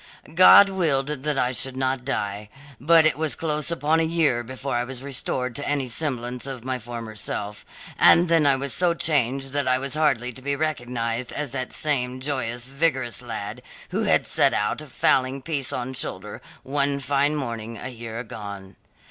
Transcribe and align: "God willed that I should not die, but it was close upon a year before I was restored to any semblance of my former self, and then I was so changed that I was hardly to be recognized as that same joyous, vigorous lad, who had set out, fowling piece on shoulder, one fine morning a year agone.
"God 0.33 0.67
willed 0.69 1.05
that 1.05 1.37
I 1.37 1.51
should 1.51 1.77
not 1.77 2.03
die, 2.03 2.49
but 2.79 3.05
it 3.05 3.19
was 3.19 3.35
close 3.35 3.69
upon 3.69 3.99
a 3.99 4.03
year 4.03 4.41
before 4.43 4.75
I 4.75 4.83
was 4.83 5.03
restored 5.03 5.55
to 5.55 5.67
any 5.69 5.87
semblance 5.87 6.47
of 6.47 6.63
my 6.63 6.79
former 6.79 7.15
self, 7.15 7.63
and 7.99 8.27
then 8.27 8.47
I 8.47 8.55
was 8.55 8.73
so 8.73 8.95
changed 8.95 9.53
that 9.53 9.67
I 9.67 9.77
was 9.77 9.93
hardly 9.93 10.31
to 10.33 10.41
be 10.41 10.55
recognized 10.55 11.31
as 11.31 11.51
that 11.51 11.71
same 11.71 12.19
joyous, 12.19 12.65
vigorous 12.65 13.21
lad, 13.21 13.61
who 13.91 14.01
had 14.01 14.25
set 14.25 14.55
out, 14.55 14.81
fowling 14.81 15.39
piece 15.39 15.71
on 15.71 15.93
shoulder, 15.93 16.41
one 16.63 16.99
fine 16.99 17.35
morning 17.35 17.77
a 17.77 17.89
year 17.89 18.17
agone. 18.19 18.77